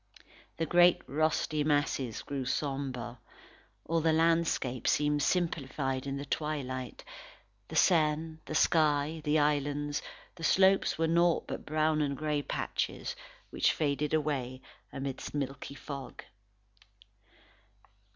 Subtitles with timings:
[0.57, 3.19] The great russety masses grew sombre;
[3.85, 7.03] all the landscape became simplified in the twilight;
[7.67, 10.01] the Seine, the sky, the islands,
[10.33, 13.15] the slopes were naught but brown and grey patches
[13.51, 16.23] which faded away amidst milky fog.